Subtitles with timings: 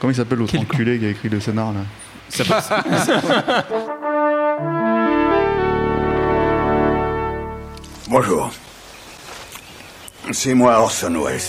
[0.00, 1.80] Comment il s'appelle l'autre enculé qui a écrit le scénar là
[8.08, 8.50] Bonjour.
[10.32, 11.40] C'est moi Orson Welles.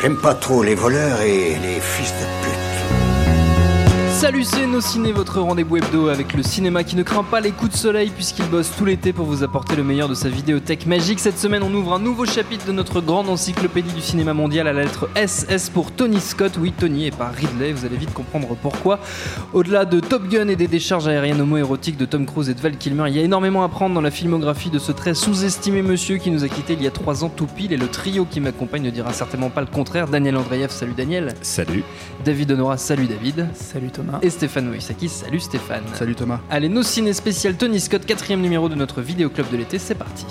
[0.00, 2.61] J'aime pas trop les voleurs et les fils de pute.
[4.22, 7.50] Salut, c'est Nos Ciné, votre rendez-vous hebdo avec le cinéma qui ne craint pas les
[7.50, 10.86] coups de soleil puisqu'il bosse tout l'été pour vous apporter le meilleur de sa vidéothèque
[10.86, 11.18] magique.
[11.18, 14.72] Cette semaine, on ouvre un nouveau chapitre de notre grande encyclopédie du cinéma mondial à
[14.72, 16.52] la lettre SS pour Tony Scott.
[16.60, 19.00] Oui, Tony et pas Ridley, vous allez vite comprendre pourquoi.
[19.54, 22.76] Au-delà de Top Gun et des décharges aériennes homo-érotiques de Tom Cruise et de Val
[22.76, 26.18] Kilmer, il y a énormément à prendre dans la filmographie de ce très sous-estimé monsieur
[26.18, 28.38] qui nous a quitté il y a trois ans tout pile et le trio qui
[28.38, 30.06] m'accompagne ne dira certainement pas le contraire.
[30.06, 31.34] Daniel Andreev, salut Daniel.
[31.42, 31.82] Salut.
[32.24, 33.48] David Honora, salut David.
[33.54, 34.11] Salut Thomas.
[34.20, 35.84] Et Stéphane Moïsaki, salut Stéphane.
[35.94, 36.40] Salut Thomas.
[36.50, 39.94] Allez, nos ciné spécial Tony Scott, quatrième numéro de notre vidéo club de l'été, c'est
[39.94, 40.26] parti.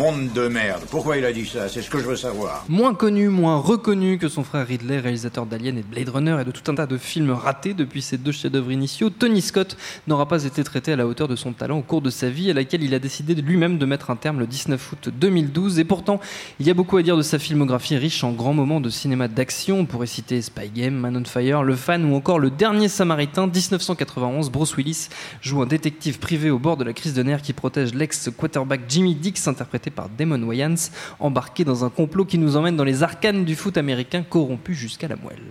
[0.00, 0.84] Monde de merde.
[0.90, 1.68] Pourquoi il a dit ça?
[1.68, 2.64] C'est ce que je veux savoir.
[2.70, 6.44] Moins connu, moins reconnu que son frère Ridley, réalisateur d'Alien et de Blade Runner et
[6.46, 9.76] de tout un tas de films ratés depuis ses deux chefs-d'œuvre initiaux, Tony Scott
[10.08, 12.50] n'aura pas été traité à la hauteur de son talent au cours de sa vie,
[12.50, 15.78] à laquelle il a décidé lui-même de mettre un terme le 19 août 2012.
[15.78, 16.18] Et pourtant,
[16.60, 19.28] il y a beaucoup à dire de sa filmographie riche en grands moments de cinéma
[19.28, 19.80] d'action.
[19.80, 23.48] On pourrait citer Spy Game, Man on Fire, Le Fan ou encore Le Dernier Samaritain,
[23.48, 24.48] 1991.
[24.48, 25.08] Bruce Willis
[25.42, 29.14] joue un détective privé au bord de la crise de nerfs qui protège l'ex-quarterback Jimmy
[29.14, 33.44] Dix, interprété par Damon Wayans, embarqué dans un complot qui nous emmène dans les arcanes
[33.44, 35.42] du foot américain corrompu jusqu'à la moelle.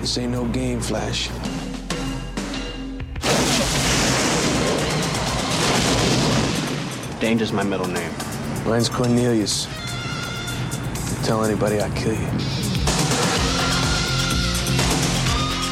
[0.00, 1.28] This ain't no game, Flash.
[7.20, 8.10] Danger's my middle name.
[8.66, 9.68] Mine's Cornelius.
[10.94, 12.28] Don't tell anybody I kill you.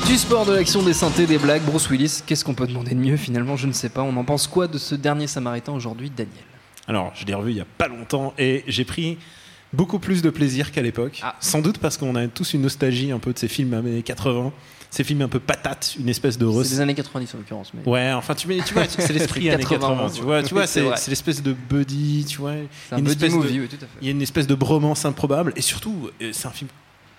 [0.06, 3.00] Du sport, de l'action, des synthés, des blagues, Bruce Willis, qu'est-ce qu'on peut demander de
[3.00, 3.56] mieux finalement?
[3.56, 4.02] Je ne sais pas.
[4.02, 6.47] On en pense quoi de ce dernier Samaritain aujourd'hui, Daniel?
[6.88, 9.18] Alors, je l'ai revu il y a pas longtemps et j'ai pris
[9.72, 11.20] beaucoup plus de plaisir qu'à l'époque.
[11.22, 11.36] Ah.
[11.40, 14.52] Sans doute parce qu'on a tous une nostalgie un peu de ces films années 80,
[14.90, 17.72] ces films un peu patates, une espèce de C'est rec- des années 90 en l'occurrence.
[17.74, 17.86] Mais...
[17.90, 19.78] Ouais, enfin tu, vois, c'est l'esprit années 80.
[19.80, 22.52] 91, Tu vois, tu vois, c'est c'est c'est l'espèce de buddy, tu vois.
[22.88, 23.86] C'est un une buddy espèce de- movie, oui, tout à fait.
[24.00, 26.70] Il y a une espèce de bromance improbable et surtout, euh, c'est un film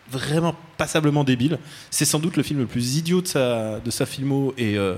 [0.09, 1.59] vraiment passablement débile.
[1.91, 4.95] C'est sans doute le film le plus idiot de sa, de sa filmo et, euh,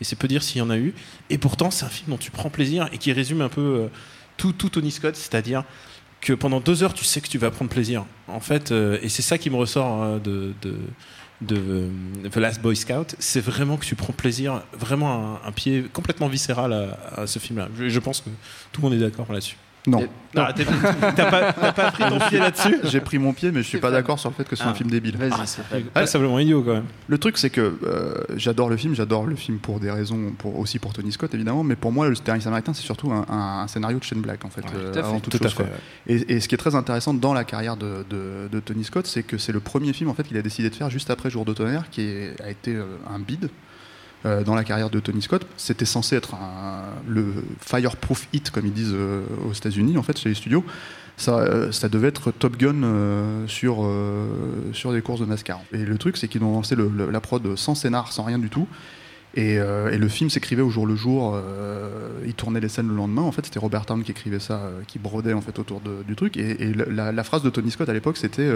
[0.00, 0.94] et c'est peu dire s'il y en a eu.
[1.30, 3.88] Et pourtant, c'est un film dont tu prends plaisir et qui résume un peu euh,
[4.36, 5.64] tout, tout Tony Scott, c'est-à-dire
[6.20, 8.04] que pendant deux heures, tu sais que tu vas prendre plaisir.
[8.28, 10.76] En fait, euh, et c'est ça qui me ressort euh, de, de,
[11.42, 15.84] de euh, The Last Boy Scout, c'est vraiment que tu prends plaisir, vraiment un, pied
[15.92, 17.68] complètement viscéral à, ce film-là.
[17.78, 18.30] Je pense que
[18.72, 19.56] tout le monde est d'accord là-dessus.
[19.86, 20.04] Non.
[20.38, 20.64] Ah, t'es-
[21.16, 22.78] T'as pas, pas pris ton pied là-dessus?
[22.84, 24.66] J'ai pris mon pied, mais je suis pas d'accord sur le fait que ce soit
[24.66, 24.72] Ah.
[24.72, 25.16] un film débile.
[25.16, 26.84] Vas-y, Ah, c'est c'est passablement idiot quand même.
[27.08, 30.58] Le truc, c'est que euh, j'adore le film, j'adore le film pour des raisons, pour,
[30.58, 33.62] aussi pour Tony Scott évidemment, mais pour moi, le Dernier Samaritain, c'est surtout un, un-
[33.62, 35.08] un scénario de Shane Black en fait, euh, tout à fait.
[35.08, 35.54] avant toute Tout à chose.
[35.56, 35.64] fait.
[35.64, 35.72] quoi.
[36.08, 39.06] Et, et ce qui est très intéressant dans la carrière de, de- de Tony Scott,
[39.06, 41.30] c'est que c'est le premier film en fait qu'il a décidé de faire juste après
[41.30, 43.48] Jour de tonnerre, qui est- a été euh, un bide.
[44.24, 46.36] Euh, dans la carrière de Tony Scott, c'était censé être
[47.06, 47.26] le
[47.60, 50.64] fireproof hit, comme ils disent euh, aux États-Unis, en fait, chez les studios.
[51.16, 53.88] Ça, euh, ça devait être Top Gun sur,
[54.72, 55.60] sur des courses de NASCAR.
[55.72, 58.66] Et le truc, c'est qu'ils ont lancé la prod sans scénar, sans rien du tout.
[59.36, 61.34] Et, euh, et le film s'écrivait au jour le jour.
[61.34, 63.22] euh, il tournait les scènes le lendemain.
[63.22, 66.16] En fait, c'était Robert Town qui écrivait ça, euh, qui brodait en fait autour du
[66.16, 66.38] truc.
[66.38, 68.50] Et, la, phrase de Tony Scott à l'époque, c'était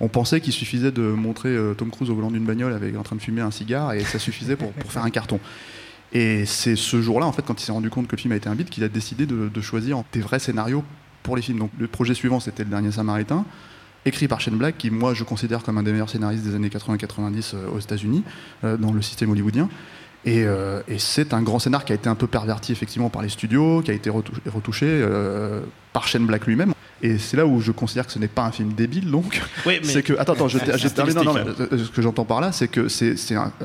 [0.00, 3.16] on pensait qu'il suffisait de montrer Tom Cruise au volant d'une bagnole avec en train
[3.16, 5.40] de fumer un cigare et ça suffisait pour, faire un carton.
[6.12, 8.36] Et c'est ce jour-là, en fait, quand il s'est rendu compte que le film a
[8.36, 10.84] été un bide, qu'il a décidé de, choisir des vrais scénarios
[11.22, 11.58] pour les films.
[11.58, 13.44] Donc le projet suivant, c'était Le Dernier Samaritain,
[14.04, 16.68] écrit par Shane Black, qui moi je considère comme un des meilleurs scénaristes des années
[16.68, 18.24] 80-90 euh, aux États-Unis,
[18.62, 19.68] dans le système hollywoodien.
[20.24, 23.22] Et, euh, et c'est un grand scénar qui a été un peu perverti effectivement par
[23.22, 25.60] les studios, qui a été retou- retouché euh,
[25.92, 26.74] par Shane Black lui-même.
[27.00, 29.40] Et c'est là où je considère que ce n'est pas un film débile, donc.
[29.64, 30.14] Oui, mais- c'est que.
[30.18, 31.14] Attends, attends, je, termine.
[31.14, 31.40] Non, non, mais,
[31.72, 33.14] euh, ce que j'entends par là, c'est que c'est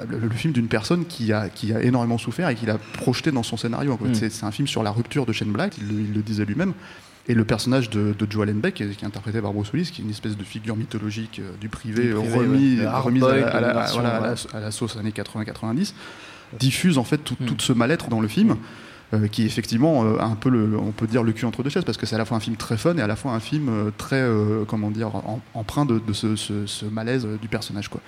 [0.07, 3.43] le, film d'une personne qui a, qui a énormément souffert et qui l'a projeté dans
[3.43, 3.97] son scénario.
[3.99, 4.13] Mm.
[4.13, 6.73] C'est un film sur la rupture de Shane Black, il, le- il le disait lui-même.
[7.27, 10.11] Et le personnage de, de Beck, qui est, interprété par Bruce Willis, qui est une
[10.11, 12.87] espèce de figure mythologique du privé, Du privé, remis, ouais.
[12.87, 15.93] Remise à, voilà, à la sauce années 80-90,
[16.59, 17.45] diffuse en fait tout, Mm.
[17.45, 18.55] tout ce mal-être dans le film.
[19.13, 21.69] euh, qui effectivement euh, a un peu le, on peut dire le cul entre deux
[21.69, 23.33] chaises parce que c'est à la fois un film très fun et à la fois
[23.33, 24.25] un film euh, très
[24.67, 28.01] comment dire em- empreint de, de ce, ce- ce malaise du personnage quoi.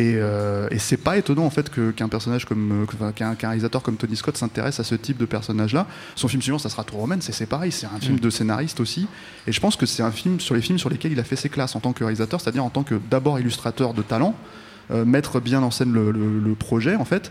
[0.00, 3.94] Et, et c'est pas étonnant en fait que- qu'un personnage comme qu'un qu'un réalisateur comme
[3.96, 5.86] Tony Scott s'intéresse à ce type de personnage là.
[6.16, 8.80] Son film suivant ça sera Tour Romaine, c'est c'est pareil, c'est un film de scénariste
[8.80, 9.06] aussi.
[9.46, 11.36] Et je pense que c'est un film sur les films sur lesquels il a fait
[11.36, 14.34] ses classes en tant que réalisateur, c'est-à-dire en tant que d'abord illustrateur de talent,
[15.06, 17.30] mettre bien en scène le, le- le projet en fait,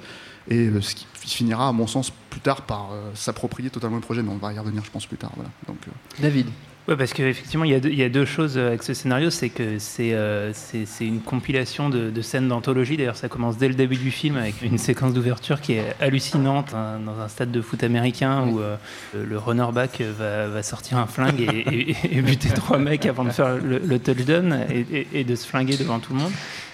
[0.49, 4.01] et euh, ce qui finira à mon sens plus tard par euh, s'approprier totalement le
[4.01, 5.31] projet, mais on va y revenir je pense plus tard.
[5.35, 5.49] Voilà.
[5.67, 5.91] Donc, euh,
[6.21, 6.47] David.
[6.87, 9.29] Ouais, parce qu'effectivement, il y, a deux- il y a deux choses avec ce scénario.
[9.29, 10.53] C'est que c'est euh,
[11.01, 12.95] une compilation de, de scènes d'anthologie.
[12.95, 16.73] D'ailleurs, ça commence dès le début du film avec une séquence d'ouverture qui est hallucinante
[16.73, 18.77] hein, dans un stade de foot américain où euh,
[19.13, 23.31] le runner-back va, va sortir un flingue et, et- et buter trois mecs avant de
[23.31, 26.31] faire le, le touchdown et, et- et de se flinguer devant tout le monde.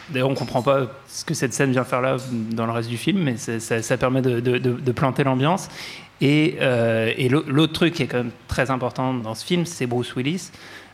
[0.09, 2.17] D'ailleurs, on comprend pas ce que cette scène vient faire là
[2.51, 5.69] dans le reste du film, mais ça, permet de, planter l'ambiance.
[6.21, 7.11] Et, euh,
[7.47, 10.51] l'autre truc qui est quand même très important dans ce film, c'est Bruce Willis.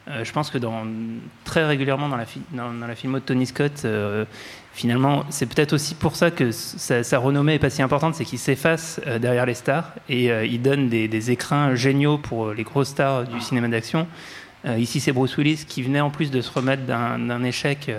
[0.08, 0.58] Euh, je pense que
[1.44, 4.26] très régulièrement dans la, dans, de Tony Scott, euh,
[4.74, 8.40] finalement, c'est peut-être aussi pour ça que sa, renommée est pas si importante, c'est qu'il
[8.40, 13.26] s'efface derrière les stars et il donne des, des écrins géniaux pour les grosses stars
[13.26, 14.08] du cinéma d'action.
[14.78, 17.92] Ici, c'est Bruce Willis qui venait en plus de se remettre d'un échec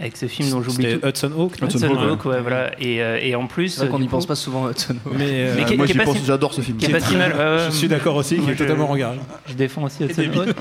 [0.00, 1.06] avec ce film dont j'oublie C'était tout.
[1.06, 1.60] Hudson Hawk.
[1.62, 2.06] non Hudson Hawk, ouais.
[2.10, 2.70] Hawk, ouais, voilà.
[2.80, 5.14] Et, euh, et en plus, C'est vrai qu'on n'y pense pas souvent à Hudson Hawk.
[5.16, 6.76] Mais euh, Mais qui- moi qui pense, si- j'adore ce film.
[6.78, 7.32] qui est pas si mal.
[7.32, 7.58] ouais, ouais.
[7.66, 9.18] je suis d'accord aussi, qui est je- totalement regardé.
[9.46, 10.56] Je défends aussi Hudson Hawk.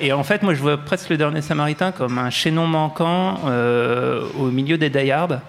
[0.00, 4.22] Et en fait, moi, je vois presque le dernier Samaritain comme un chaînon manquant euh,
[4.38, 5.40] au milieu des Die Hard.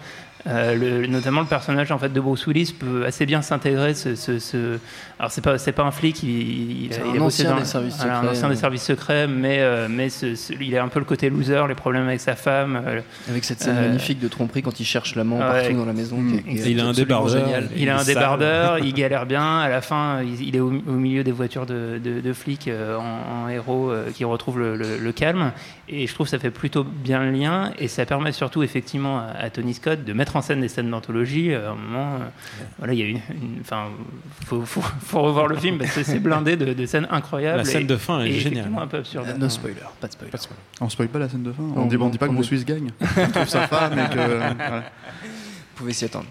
[0.48, 3.96] Euh, le- notamment le personnage en fait de Bruce Willis peut assez bien s'intégrer.
[3.96, 4.78] Ce, ce- ce-
[5.18, 8.10] Alors c'est pas c'est pas un flic, il, a- un ancien dans- des services secrets,
[8.12, 11.06] un ancien des services secrets, mais euh, mais ce- ce- il a un peu le
[11.06, 12.80] côté loser, les problèmes avec sa femme.
[12.86, 15.62] euh, Avec cette scène Euh, magnifique de tromperie quand il cherche l'amant ouais.
[15.62, 16.18] partout dans la maison.
[16.18, 16.32] Mm.
[16.32, 17.46] qui est- qui est Et il a un débardeur.
[17.46, 17.70] génial.
[17.76, 18.14] Il a un sale.
[18.14, 19.60] débardeur, il galère bien.
[19.60, 22.68] À la fin, il, il est au, au milieu des voitures de, de- de flics
[22.68, 24.24] euh, en, en héros euh, qui
[24.60, 25.52] le, le- le calme.
[25.88, 27.72] Et je trouve que ça fait plutôt bien le lien.
[27.78, 30.90] Et ça permet surtout, effectivement, à, à Tony Scott de mettre en scène des scènes
[30.90, 31.54] d'anthologie.
[31.54, 32.26] Euh, À un moment, euh,
[32.80, 33.20] voilà, il y a une.
[33.62, 33.90] Enfin,
[34.48, 37.60] faut, faut, faut revoir le film parce que c'est blindé de, de scènes incroyables.
[37.60, 38.72] La scène et- de fin est géniale.
[38.78, 39.28] un peu absurde.
[39.30, 40.32] Euh, No spoiler, pas de spoiler.
[40.82, 42.36] On spoil pas la scène de fin, on dit, on non, dit pas que on
[42.36, 42.90] Bruce Willis gagne.
[43.18, 44.16] On trouve sa femme et que.
[44.38, 44.80] voilà.
[45.24, 46.26] Vous pouvez s'y attendre.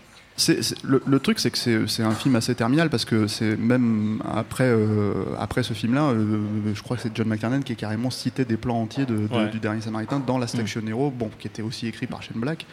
[0.82, 4.64] Le, le truc, c'est que c'est un film assez terminal parce que c'est même après,
[4.66, 6.40] euh, après ce film-là, euh,
[6.74, 9.32] je crois que c'est John McTiernan qui est carrément cité des plans entiers de- de-
[9.34, 9.48] Ouais.
[9.50, 12.66] du Dernier Samaritain dans la Station Hero, bon, qui était aussi écrit par Shane Black.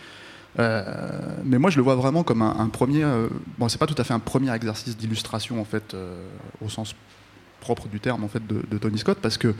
[0.59, 3.05] Euh, mais moi, je le vois vraiment comme un, un premier.
[3.59, 5.95] bon, c'est pas tout à fait un premier exercice d'illustration en fait,
[6.65, 6.95] au sens
[7.59, 9.53] propre du terme en fait de, de Tony Scott, parce que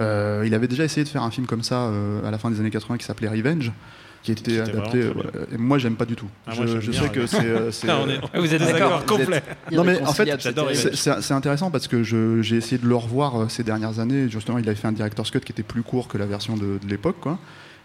[0.00, 1.88] il avait déjà essayé de faire un film comme ça
[2.26, 3.72] à la fin des années 80 qui s'appelait Revenge,
[4.22, 5.10] qui était adapté.
[5.52, 6.28] et moi, j'aime pas du tout.
[6.46, 7.38] Ah, je moi, sais que c'est.
[7.86, 9.42] est, Vous êtes d'accord complet.
[9.72, 10.28] non mais en fait,
[10.74, 14.28] c'est intéressant parce que j'ai essayé de le revoir euh, ces dernières années.
[14.28, 16.78] Justement, il avait fait un director's cut qui était plus court que la version de,
[16.82, 17.38] de l'époque, quoi.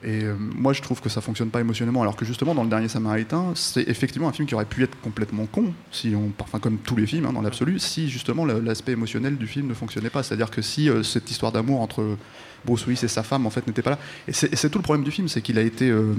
[0.03, 2.69] Et euh, moi, je trouve que ça fonctionne pas émotionnellement, alors que justement, dans le
[2.69, 6.59] dernier Samaritain, c'est effectivement un film qui aurait pu être complètement con, si on, enfin
[6.59, 10.09] comme tous les films hein, dans l'absolu, si justement l'aspect émotionnel du film ne fonctionnait
[10.09, 10.21] pas.
[10.21, 12.17] C'est-à-dire que si euh, cette histoire d'amour entre
[12.65, 13.99] Bruce Willis et sa femme en fait n'était pas là.
[14.27, 16.13] Et c'est tout le problème du film, c'est qu'il a été euh,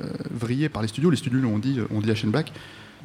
[0.00, 1.10] euh, vrillé par les studios.
[1.10, 2.52] Les studios lui ont dit, ont dit à Shane Black,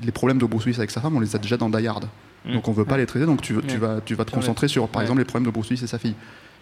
[0.03, 2.07] les problèmes de Bruce Willis avec sa femme, on les a déjà dans Die Hard.
[2.45, 2.53] Mm.
[2.53, 3.61] Donc on veut pas les traiter, donc tu, vas,
[4.05, 4.35] tu vas te Ouais.
[4.35, 6.15] concentrer sur, par exemple, les problèmes de Bruce Willis et sa fille.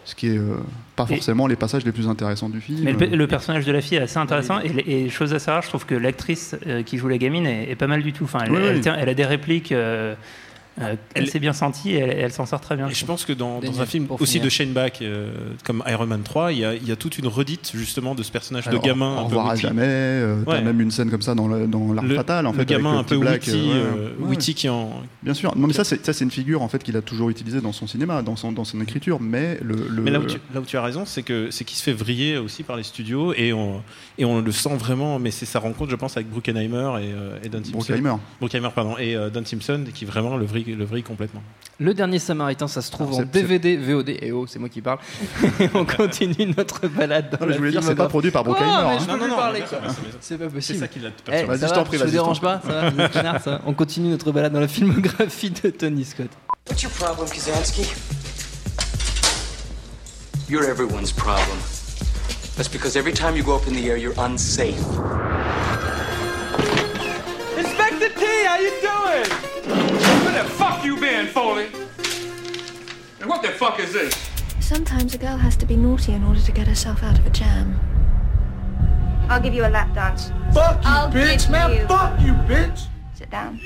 [0.06, 0.56] Ce qui est euh,
[0.96, 2.80] pas Et- forcément les passages les plus intéressants du film.
[2.84, 5.38] Mais le, pe- le personnage de la fille est assez intéressant et, et chose à
[5.38, 8.12] savoir, je trouve que l'actrice euh, qui joue la gamine est, est pas mal du
[8.12, 8.24] tout.
[8.24, 8.80] Enfin, elle, Oui, elle oui.
[8.82, 10.14] tient- elle a des répliques, euh,
[10.80, 12.88] euh, elle, s'est bien sentie et elle, elle s'en sort très bien.
[12.88, 14.44] Et je pense que dans, dans un film aussi finir.
[14.44, 15.32] de Shane Black, euh,
[15.64, 18.22] comme Iron Man 3, il y, a, il y a toute une redite justement de
[18.22, 19.16] ce personnage Alors, de gamin.
[19.18, 19.62] À witty.
[19.62, 19.82] jamais.
[19.84, 20.62] euh, T'as Ouais.
[20.62, 22.64] même une scène comme ça dans le- dans l'art Le- fatal en le fait.
[22.66, 24.28] gamin avec, un peu Petit Black, witty, euh, euh, ouais.
[24.30, 24.90] witty qui en.
[25.22, 25.56] Bien sûr.
[25.56, 27.72] Non mais ça c'est ça c'est une figure en fait qu'il a toujours utilisée dans
[27.72, 29.18] son cinéma, dans son dans son écriture.
[29.20, 31.64] Mais le, le- Mais là où, tu, là où tu as raison, c'est que c'est
[31.64, 33.82] qu'il se fait vriller aussi par les studios et on,
[34.18, 35.18] et on le sent vraiment.
[35.18, 37.72] Mais c'est sa rencontre, je pense, avec Bruckheimer et, euh, et Don Simpson.
[37.78, 38.14] Bruckheimer.
[38.40, 41.42] Bruckheimer, pardon, et euh, Don Simpson, qui vraiment le vrille, le vrille complètement.
[41.80, 44.08] Le dernier Samaritain, ça se trouve Alors, en c'est- c'est- DVD, VOD.
[44.22, 44.98] Et oh, c'est moi qui parle.
[45.74, 48.10] on continue notre balade dans Non, mais la je voulais dire c'est pas filmographie.
[48.10, 48.66] produit par Bruckheimer.
[49.06, 49.18] Mais hein.
[49.18, 49.78] plus parler, quoi.
[49.88, 50.78] c'est C'est pas c'est possible.
[50.78, 51.46] ça qui l'a Eh, perturbé.
[51.48, 53.38] Vas-y, ça je va, t'en prie, je te vas-y, je t'en dérange pas, ça va,
[53.40, 53.60] ça.
[53.66, 56.28] On continue notre balade dans la filmographie de Tony Scott.
[56.68, 57.82] What's your problem, Kazansky?
[60.48, 61.58] You're everyone's problem.
[62.56, 64.78] That's because every time you go up in the air, you're unsafe.
[70.84, 71.66] Fuck you been, Foley?
[73.20, 74.14] And what the fuck is this?
[74.60, 77.30] Sometimes a girl has to be naughty in order to get herself out of a
[77.30, 77.78] jam.
[79.28, 80.28] I'll give you a lap dance.
[80.52, 81.72] Fuck you, I'll bitch, man.
[81.72, 82.86] you- Fuck you, bitch.
[83.14, 83.58] Sit down.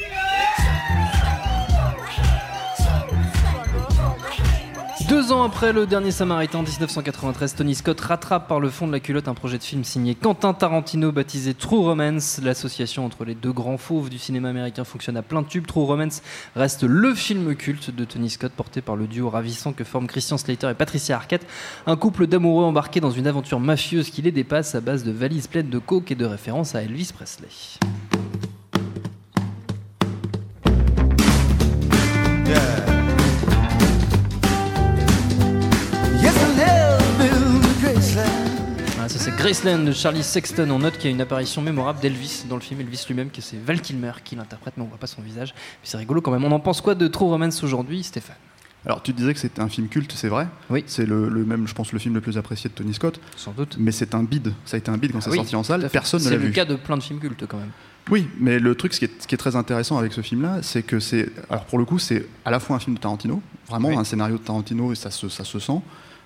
[5.09, 9.01] Deux ans après le dernier Samaritain, 1993, Tony Scott rattrape par le fond de la
[9.01, 12.39] culotte un projet de film signé Quentin Tarantino baptisé True Romance.
[12.43, 15.67] L'association entre les deux grands fauves du cinéma américain fonctionne à plein tube.
[15.67, 16.21] True Romance
[16.55, 20.37] reste le film culte de Tony Scott porté par le duo ravissant que forment Christian
[20.37, 21.47] Slater et Patricia Arquette.
[21.87, 25.47] Un couple d'amoureux embarqués dans une aventure mafieuse qui les dépasse à base de valises
[25.47, 27.49] pleines de coke et de références à Elvis Presley.
[39.29, 40.69] C'est Graceland de Charlie Sexton.
[40.71, 42.81] On note qu'il y a une apparition mémorable d'Elvis dans le film.
[42.81, 45.55] Elvis lui-même, que c'est Val Kilmer qui l'interprète, mais on voit pas son visage.
[45.83, 46.45] C'est rigolo quand même.
[46.45, 48.37] On en pense quoi de True Romance aujourd'hui, Stéphane?
[48.87, 50.47] Alors tu disais que c'était un film culte, c'est vrai.
[50.71, 50.85] Oui.
[50.87, 53.21] C'est le, le même, je pense, le film le plus apprécié de Tony Scott.
[53.37, 53.77] Sans doute.
[53.79, 54.53] Mais c'est un bide.
[54.65, 55.89] Ça a été un bide quand Ah c'est oui, sorti en salle.
[55.93, 56.47] Personne ne l'a C'est vu.
[56.47, 57.71] le cas de plein de films cultes quand même.
[58.11, 60.61] Oui, mais le truc, ce qui est, ce qui est très intéressant avec ce film-là,
[60.63, 63.43] c'est que c'est, alors pour le coup, c'est à la fois un film de Tarantino,
[63.69, 63.97] vraiment Oui.
[63.97, 65.81] un scénario de Tarantino, et ça se, ça se sent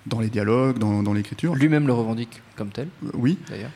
[0.05, 1.55] dans les dialogues, dans, dans l'écriture.
[1.55, 3.71] Lui-même le revendique comme tel, Euh, Oui, d'ailleurs.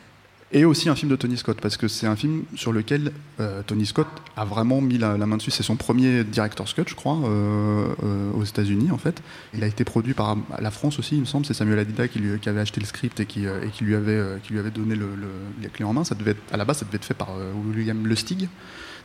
[0.52, 3.62] et aussi un film de Tony Scott, parce que c'est un film sur lequel euh,
[3.66, 4.06] Tony Scott
[4.36, 5.50] a vraiment mis la, la main dessus.
[5.50, 9.22] C'est son premier director's cut, je crois, euh, aux États-Unis, en fait.
[9.54, 11.44] Il a été produit par la France aussi, il me semble.
[11.46, 13.94] C'est Samuel Adida qui, lui- qui avait acheté le script et qui, et qui, lui,
[13.94, 15.28] avait, qui lui avait donné le, le-
[15.62, 16.04] les clés en main.
[16.04, 17.28] Ça devait être, à la base, ça devait être fait par
[17.74, 18.48] William Lustig.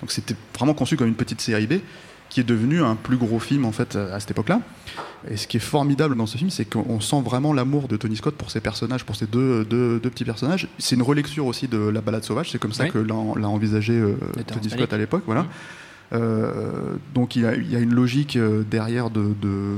[0.01, 1.73] Donc c'était vraiment conçu comme une petite série B
[2.33, 4.59] qui est devenu un plus gros film en fait à cette époque-là.
[5.29, 8.17] Et ce qui est formidable dans ce film, c'est qu'on sent vraiment l'amour de Tony
[8.17, 10.67] Scott pour ses personnages, pour ces deux, deux, deux petits personnages.
[10.79, 12.91] C'est une relecture aussi de La Balade sauvage, c'est comme ça Oui.
[12.91, 13.15] que l'a,
[13.47, 14.15] envisagé euh,
[14.47, 15.23] Tony Scott à l'époque.
[15.25, 15.45] Voilà.
[16.13, 19.77] Euh, donc il y, a, une logique euh, derrière de, de,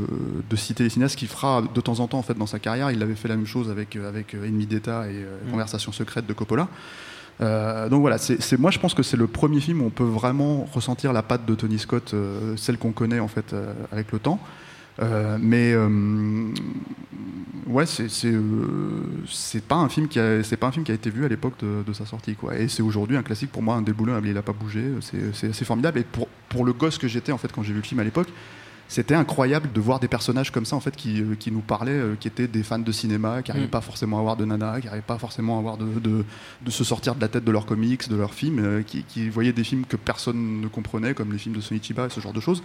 [0.50, 2.92] de citer les cinéastes qui fera de temps en temps en fait dans sa carrière.
[2.92, 5.52] Il avait fait la même chose avec, avec Ennemi d'État et euh, Mm.
[5.52, 6.68] Conversation secrète de Coppola.
[7.42, 8.18] Euh, donc voilà,
[8.60, 11.46] moi je pense que c'est le premier film où on peut vraiment ressentir la patte
[11.46, 14.40] de Tony Scott, euh, celle qu'on connaît en fait euh, avec le temps.
[15.40, 15.76] Mais
[17.68, 20.20] ouais, c'est pas un film qui
[20.58, 22.58] pas un film qui a été vu à l'époque de, sa sortie quoi.
[22.58, 24.28] Et c'est aujourd'hui un classique pour moi, un déboulonnable.
[24.28, 24.86] Il a pas bougé,
[25.34, 26.00] c'est formidable.
[26.00, 28.06] Et pour pour le gosse que j'étais en fait quand j'ai vu le film à
[28.06, 28.30] l'époque,
[28.88, 31.92] c'était incroyable de voir des personnages comme ça en fait qui, euh, qui nous parlaient,
[31.92, 33.72] euh, qui étaient des fans de cinéma, qui n'arrivaient Mm.
[33.72, 36.24] pas forcément à avoir de nana, qui n'arrivaient pas forcément à avoir de, de,
[36.62, 39.30] de se sortir de la tête de leurs comics, de leurs films, euh, qui, qui
[39.30, 42.34] voyaient des films que personne ne comprenait, comme les films de Sonichiba et ce genre
[42.34, 42.64] de choses,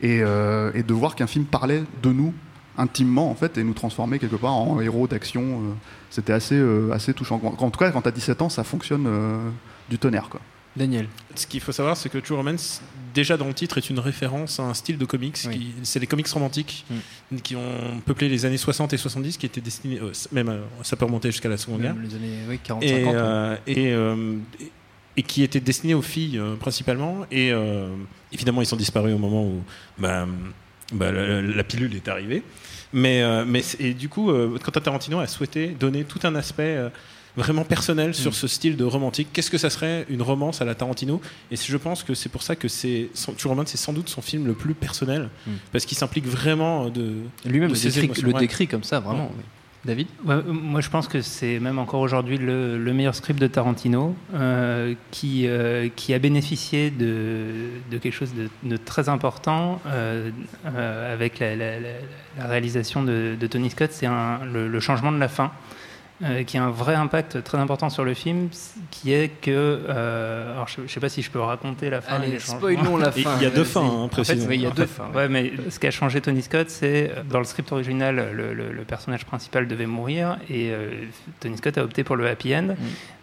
[0.00, 2.32] et, euh, et de voir qu'un film parlait de nous
[2.78, 5.62] intimement en fait et nous transformait quelque part en héros d'action,
[6.10, 7.40] c'était assez, assez touchant.
[7.42, 9.08] En, tout cas, quand tu as 17 ans, ça fonctionne
[9.88, 10.42] du tonnerre quoi.
[10.76, 11.06] Daniel.
[11.34, 12.82] Ce qu'il faut savoir, c'est que True Romance,
[13.14, 15.36] déjà dans le titre, est une référence à un style de comics.
[15.46, 15.72] Oui.
[15.82, 16.84] C'est les comics romantiques
[17.42, 20.96] qui ont peuplé les années 60 et 70, qui étaient destinés, euh, même euh, ça
[20.96, 23.04] peut remonter jusqu'à la Seconde Guerre, les années oui, 40, et, 50.
[23.06, 23.12] ouais.
[23.14, 24.70] euh, et, euh, et-
[25.18, 27.24] et qui étaient destinés aux filles principalement.
[27.30, 27.50] Et
[28.32, 29.62] évidemment, ils sont disparus au moment où
[29.96, 30.26] bah,
[30.92, 32.42] bah, la, la pilule est arrivée.
[32.92, 34.30] Mais, mais et du coup,
[34.62, 36.78] Quentin Tarantino a souhaité donner tout un aspect
[37.36, 38.34] vraiment personnel sur Mm.
[38.34, 39.28] ce style de romantique.
[39.32, 41.20] Qu'est-ce que ça serait une romance à la Tarantino?
[41.50, 44.22] Et je pense que c'est pour ça que c'est True Romance, c'est sans doute son
[44.22, 45.50] film le plus personnel, Mm.
[45.72, 47.14] parce qu'il s'implique vraiment de
[47.44, 49.26] Lui-même le décrit, comme ça, vraiment.
[49.26, 49.44] Ouais.
[49.84, 50.08] David?
[50.24, 53.46] Ouais, euh, moi, je pense que c'est même encore aujourd'hui le, le meilleur script de
[53.46, 57.46] Tarantino, euh, qui, euh, qui a bénéficié de,
[57.92, 60.30] de quelque chose de, de très important euh,
[60.74, 61.88] euh, avec la, la- la-
[62.38, 65.52] la réalisation de, de Tony Scott, c'est le changement de la fin.
[66.24, 68.48] Euh, qui a un vrai impact très important sur le film,
[68.90, 69.50] qui est que,
[69.88, 72.16] euh, alors je ne sais pas si je peux raconter la fin.
[72.16, 73.36] Allez, spoilons la fin.
[73.38, 74.48] il y a deux fins, hein, En fait, précisément.
[74.48, 75.10] Oui, il y a en deux fins.
[75.14, 78.72] Ouais, mais ce qui a changé Tony Scott, c'est dans le script original, le, le-
[78.72, 80.90] le personnage principal devait mourir et euh,
[81.40, 82.68] Tony Scott a opté pour le happy end.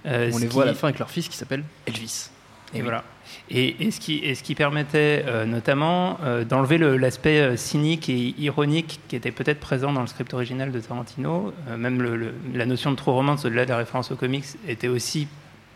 [0.06, 2.30] Euh, On les voit à la fin avec leur fils qui s'appelle Elvis.
[2.74, 2.82] Et oui.
[2.82, 3.04] voilà.
[3.50, 7.56] Et, et ce qui, et ce qui permettait euh, notamment euh, d'enlever le- l'aspect euh,
[7.58, 11.54] cynique et ironique qui était peut-être présent dans le script original de Tarantino.
[11.78, 14.88] Même le- le- la notion de true romance, au-delà de la référence aux comics, était
[14.90, 15.28] aussi,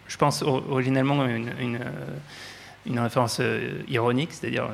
[0.07, 1.79] je pense, or- originalement une, une,
[2.85, 3.41] une référence
[3.87, 4.29] ironique.
[4.33, 4.67] C'est-à-dire,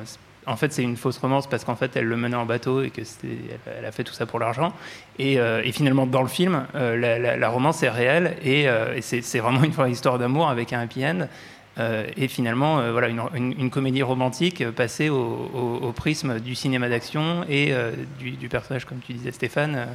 [0.46, 2.90] en fait, c'est une fausse romance parce qu'en fait, elle le menait en bateau et
[2.90, 3.30] que elle,
[3.78, 4.72] elle a fait tout ça pour l'argent.
[5.18, 8.68] Et, euh, et finalement, dans le film, euh, la, la- la romance est réelle et,
[8.68, 11.28] euh, et c'est, c'est vraiment une vraie histoire d'amour avec un happy end.
[11.76, 15.16] Euh, et finalement, euh, voilà, une, une- une comédie romantique euh, passée au,
[15.52, 17.90] au- au prisme du cinéma d'action et euh,
[18.20, 19.88] du, du personnage, comme tu disais, Stéphane,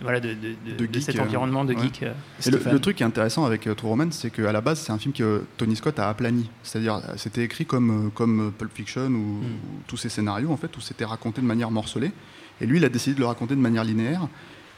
[0.00, 0.34] voilà, de, de-
[0.66, 1.82] de- De de geek, cet environnement de ouais.
[1.82, 2.02] geek.
[2.02, 4.98] Et le, truc qui est intéressant avec True Romance, c'est qu'à la base, c'est un
[4.98, 6.48] film que Tony Scott a aplani.
[6.62, 9.44] C'est-à-dire, c'était écrit comme, comme Pulp Fiction ou, ou
[9.86, 12.12] tous ces scénarios, en fait, où c'était raconté de manière morcelée.
[12.60, 14.26] Et lui, il a décidé de le raconter de manière linéaire.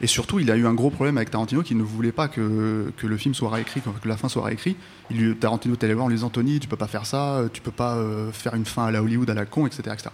[0.01, 2.91] Et surtout, il a eu un gros problème avec Tarantino qui ne voulait pas que,
[2.97, 4.77] que le film soit réécrit, que la fin soit réécrite.
[5.09, 7.61] Il lui, Tarantino allé voir en lui disant Tony, tu peux pas faire ça, tu
[7.61, 9.83] peux pas euh, faire une fin à la Hollywood à la con, etc.
[9.93, 10.09] etc.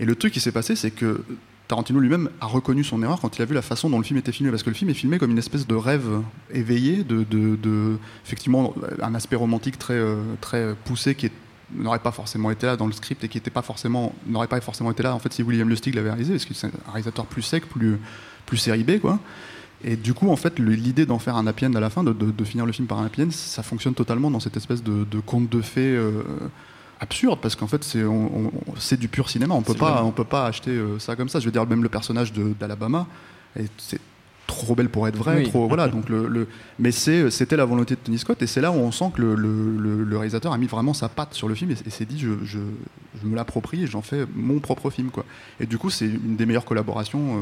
[0.00, 1.22] Et le truc qui s'est passé, c'est que
[1.68, 4.18] Tarantino lui-même a reconnu son erreur quand il a vu la façon dont le film
[4.18, 6.08] était filmé, parce que le film est filmé comme une espèce de rêve
[6.52, 11.32] éveillé, de, de- de- effectivement un aspect romantique très, euh, très poussé qui est-
[11.76, 14.60] n'aurait pas forcément été là dans le script et qui était pas forcément n'aurait pas
[14.60, 15.14] forcément été là.
[15.14, 17.98] En fait si William Lustig l'avait réalisé parce que c'est un réalisateur plus sec plus
[18.46, 19.18] plus série B quoi.
[19.84, 22.12] Et du coup en fait l'idée d'en faire un happy end à la fin de,
[22.12, 24.82] de- de finir le film par un happy end ça fonctionne totalement dans cette espèce
[24.82, 26.22] de, de conte de fées euh,
[27.00, 28.52] absurde parce qu'en fait c'est on-
[28.98, 29.54] du pur cinéma.
[29.54, 30.02] On peut pas vrai.
[30.02, 31.40] on peut pas acheter euh, ça comme ça.
[31.40, 33.06] Je veux dire même le personnage de- d'Alabama
[33.58, 34.00] et c'est
[34.56, 35.42] trop belle pour être vrai Oui.
[35.48, 36.46] trop voilà donc le, le-
[36.78, 39.20] mais c'est c'était la volonté de Tony Scott et c'est là où on sent que
[39.22, 42.18] le, le- réalisateur a mis vraiment sa patte sur le film et, et s'est dit
[42.18, 42.58] je, je,
[43.20, 45.24] je me l'approprie et j'en fais mon propre film quoi
[45.60, 47.40] et du coup c'est une des meilleures collaborations euh,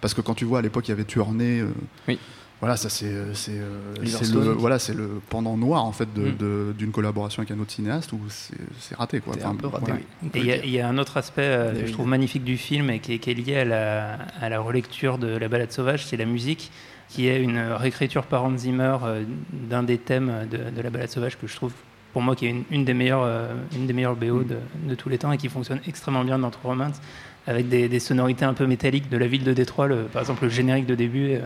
[0.00, 2.14] parce que quand tu vois à l'époque il y avait Tuernay euh,
[2.60, 4.48] voilà ça c'est euh, c'est euh, c'est le Stone.
[4.58, 6.36] voilà c'est le pendant noir en fait de- Mm.
[6.36, 9.66] de- d'une collaboration avec un autre cinéaste où c'est c'est raté quoi C'était un peu
[9.66, 10.00] raté, voilà.
[10.22, 10.30] oui.
[10.34, 12.44] Et il y, a- il y a un autre aspect euh, que je trouve magnifique
[12.44, 15.48] du film et qui est, qui est lié à la, à la relecture de La
[15.48, 16.70] balade sauvage, c'est la musique,
[17.08, 21.08] qui est une réécriture par Hans Zimmer euh, d'un des thèmes de, de La balade
[21.10, 21.72] sauvage que je trouve,
[22.12, 24.94] pour moi, qui est une, une des meilleures, euh, une des meilleures BO de, de
[24.94, 27.00] tous les temps et qui fonctionne extrêmement bien dans True Romance,
[27.46, 29.86] avec des, des sonorités un peu métalliques de la ville de Détroit.
[29.86, 31.40] Le- par exemple, le générique de début, euh,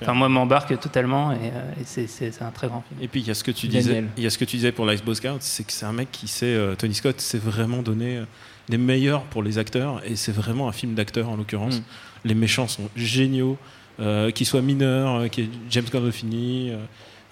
[0.00, 3.00] enfin, moi, m'embarque totalement et, euh, et c'est- un très grand film.
[3.02, 3.82] Et puis il y a ce que tu Daniel.
[3.82, 5.84] disais, il y a ce que tu disais pour l'Ice Boy Scout, c'est que c'est
[5.86, 8.24] un mec qui sait, euh, Tony Scott s'est vraiment donné euh,
[8.68, 11.78] des meilleurs pour les acteurs et c'est vraiment un film d'acteurs en l'occurrence.
[11.80, 11.82] Mm.
[12.24, 13.58] Les méchants sont géniaux,
[14.00, 16.76] euh, qu'ils soient mineurs, euh, qu'il y ait James Gandolfini, euh,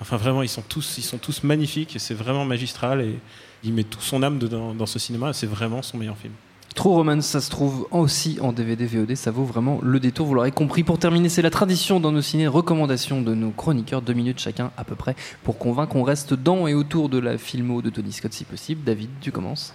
[0.00, 3.19] enfin vraiment ils sont tous, ils sont tous magnifiques et c'est vraiment magistral et
[3.62, 6.33] il met toute son âme dedans, dans ce cinéma et c'est vraiment son meilleur film.
[6.75, 10.35] True Romance, ça se trouve aussi en DVD VOD, ça vaut vraiment le détour, vous
[10.35, 10.85] l'aurez compris.
[10.85, 14.71] Pour terminer, c'est la tradition dans nos ciné recommandations de nos chroniqueurs, deux minutes chacun
[14.77, 18.12] à peu près, pour convaincre qu'on reste dans et autour de la filmo de Tony
[18.12, 18.83] Scott si possible.
[18.85, 19.75] David, tu commences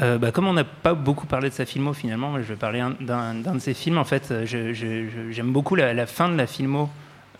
[0.00, 2.78] Euh, bah, comme on n'a pas beaucoup parlé de sa filmo finalement, je vais parler
[2.78, 3.98] un- d'un de ses films.
[3.98, 4.46] En fait, euh,
[5.32, 6.88] j'aime beaucoup la, la fin de la filmo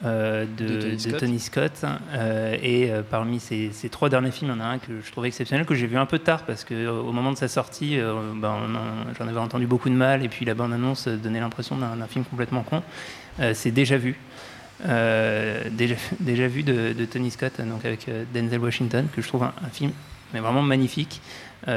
[0.05, 1.19] euh, de, De Tony de Scott.
[1.21, 1.85] Tony Scott.
[2.15, 5.01] Euh, et euh, parmi ses, ses trois derniers films, il y en a un que
[5.05, 7.37] je trouvais exceptionnel, que j'ai vu un peu tard parce que euh, au moment de
[7.37, 10.25] sa sortie, euh, bah, on en- j'en avais entendu beaucoup de mal.
[10.25, 12.83] Et puis la bande-annonce donnait l'impression d'un film complètement con.
[13.55, 14.17] C'est déjà vu.
[14.85, 19.53] Déjà, déjà vu de, de Tony Scott, donc avec Denzel Washington, que je trouve un,
[19.65, 19.91] un film
[20.35, 21.21] mais vraiment magnifique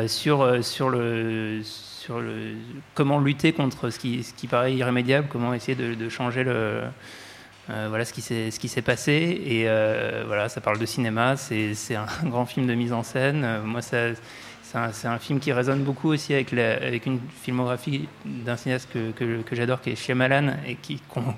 [0.08, 2.54] sur, sur, le, sur le
[2.94, 6.82] comment lutter contre ce qui, ce qui paraît irrémédiable, comment essayer de, de changer le,
[7.70, 8.22] euh, voilà ce qui
[8.68, 12.92] s'est passé et euh, voilà ça parle de cinéma c'est un grand film de mise
[12.94, 14.16] en scène Euh, moi c'est
[14.76, 19.56] un, un film qui résonne beaucoup aussi avec, avec une filmographie d'un cinéaste que, que,
[19.56, 20.78] j'adore, qui est Shyamalan, et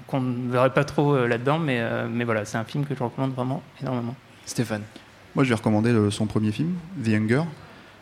[0.07, 1.81] qu'on, ne verrait pas trop là-dedans, mais,
[2.12, 4.15] mais voilà, c'est un film que je recommande vraiment énormément.
[4.45, 4.83] Stéphane
[5.33, 7.41] Moi, je vais recommander le- son premier film, The Hunger.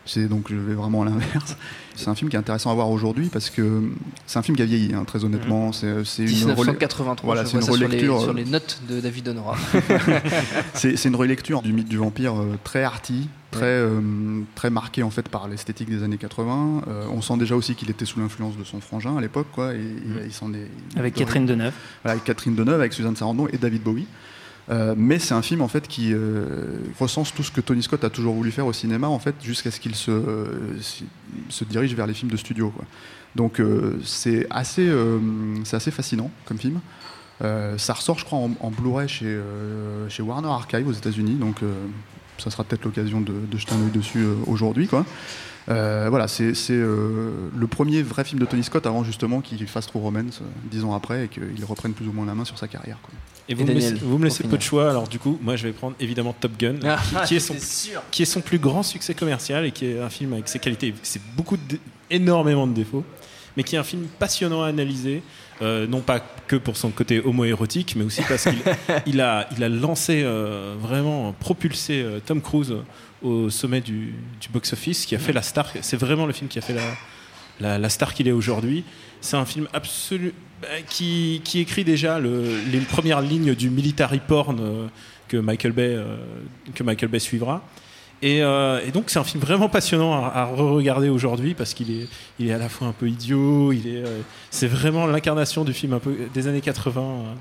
[0.05, 1.55] C'est donc je vais vraiment à l'inverse.
[1.95, 3.83] C'est un film qui est intéressant à voir aujourd'hui parce que
[4.25, 5.71] c'est un film qui a vieilli, hein, très honnêtement.
[5.71, 8.21] C'est c'est une relais- 1983, Voilà, je c'est vois une ça sur les, relecture.
[8.21, 9.55] sur euh, les notes de David Honora.
[10.73, 13.99] c'est c'est une relecture du mythe du vampire euh, très arty, très, euh,
[14.55, 16.81] très marqué en fait par l'esthétique des années 80.
[16.87, 19.73] Euh, on sent déjà aussi qu'il était sous l'influence de son frangin à l'époque, quoi.
[19.73, 21.73] Et, il- il s'en est il- Avec Catherine Deneuve.
[22.03, 24.07] Voilà, avec Catherine Deneuve, avec Suzanne Sarandon et David Bowie.
[24.69, 28.03] Euh, mais c'est un film en fait qui euh, recense tout ce que Tony Scott
[28.03, 30.77] a toujours voulu faire au cinéma en fait jusqu'à ce qu'il se, euh,
[31.49, 32.73] se dirige vers les films de studio.
[33.35, 33.61] Donc
[34.03, 34.91] c'est assez,
[35.63, 36.81] c'est assez fascinant comme film.
[37.39, 39.39] Ça ressort, je crois, en, Blu-ray chez,
[40.09, 41.61] chez Warner Archive aux États-Unis, donc
[42.37, 44.87] ça sera peut-être l'occasion de, de jeter un œil dessus aujourd'hui.
[44.87, 45.05] quoi.
[45.69, 49.87] Euh, voilà, c'est euh, le premier vrai film de Tony Scott avant justement qu'il fasse
[49.87, 52.57] True Romance euh, dix ans après et qu'il reprenne plus ou moins la main sur
[52.57, 52.97] sa carrière.
[53.01, 53.13] quoi.
[53.49, 55.37] Et vous, me Daniel, laissez, vous me pour laissez peu de choix, alors du coup,
[55.41, 58.01] moi je vais prendre évidemment Top Gun, Ah, qui, qui est son, j'étais sûr.
[58.09, 60.93] qui est son plus grand succès commercial et qui est un film avec ses qualités,
[61.03, 61.77] c'est beaucoup, de,
[62.09, 63.03] énormément de défauts,
[63.57, 65.21] mais qui est un film passionnant à analyser,
[65.61, 68.61] euh, non pas que pour son côté homo-érotique, mais aussi parce qu'il
[69.05, 72.73] il a, il a lancé, euh, vraiment propulsé euh, Tom Cruise
[73.21, 74.13] au sommet du,
[74.51, 76.75] box-office, qui a fait la star, c'est vraiment le film qui a fait
[77.59, 78.83] la, la, star qu'il est aujourd'hui.
[79.21, 84.19] C'est un film absolu bah, qui, qui écrit déjà le- les premières lignes du military
[84.19, 84.87] porn euh,
[85.27, 86.17] que Michael Bay euh,
[86.73, 87.63] que Michael Bay suivra.
[88.21, 92.07] Et, euh, donc c'est un film vraiment passionnant à, re-regarder aujourd'hui parce qu'il est,
[92.39, 94.19] il est à la fois un peu idiot, il est, euh,
[94.51, 95.99] c'est vraiment l'incarnation du film
[96.33, 97.33] des années 80, euh,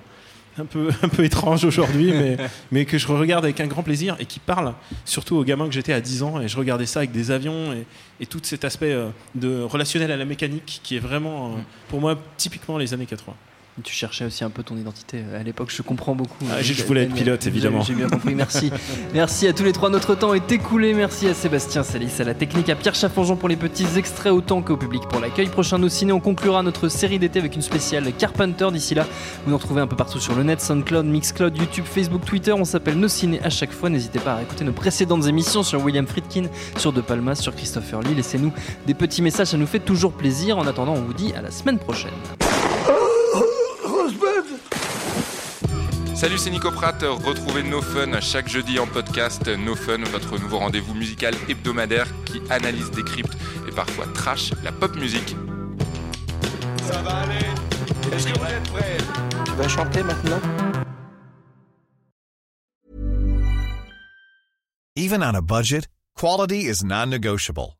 [0.59, 2.37] un peu, un peu étrange aujourd'hui, mais,
[2.71, 5.75] mais que je regarde avec un grand plaisir et qui parle surtout aux gamins que
[5.75, 7.87] j'étais à 10 ans et je regardais ça avec des avions et,
[8.21, 11.59] et tout cet aspect euh, de relationnel à la mécanique qui est vraiment, euh,
[11.89, 13.35] pour moi, typiquement les années 80.
[13.83, 16.45] Tu cherchais aussi un peu ton identité euh, à l'époque, je comprends beaucoup.
[16.51, 17.83] Ah, je- je voulais être pilote, évidemment.
[17.83, 18.71] J'ai bien compris, merci.
[19.15, 20.95] merci à tous les trois, notre temps est écoulé.
[20.95, 24.63] Merci à Sébastien Salis, à la technique, à Pierre Chaffanjon pour les petits extraits, autant
[24.63, 25.49] qu'au public pour l'accueil.
[25.49, 28.69] Prochain Nos Ciné, on conclura notre série d'été avec une spéciale Carpenter.
[28.73, 29.07] D'ici là,
[29.45, 32.53] vous nous retrouvez un peu partout sur le net, SoundCloud, Mixcloud, YouTube, Facebook, Twitter.
[32.53, 33.89] On s'appelle Nos Ciné à chaque fois.
[33.91, 36.45] N'hésitez pas à écouter nos précédentes émissions sur William Friedkin,
[36.77, 38.15] sur De Palmas, sur Christopher Lee.
[38.15, 38.53] Laissez-nous
[38.87, 40.59] des petits messages, ça nous fait toujours plaisir.
[40.59, 42.11] En attendant, on vous dit à la semaine prochaine.
[46.21, 47.03] Salut, c'est Nico Pratt.
[47.03, 49.49] Retrouvez No Fun chaque jeudi en podcast.
[49.49, 53.33] No Fun, votre nouveau rendez-vous musical hebdomadaire qui analyse, décrypte
[53.67, 55.35] et parfois trash la pop musique.
[56.83, 57.39] Ça va aller
[58.13, 58.99] Est-ce que vous êtes prêts?
[59.47, 60.41] Tu vas chanter maintenant?
[64.97, 67.80] Even on a budget, quality is non-negotiable.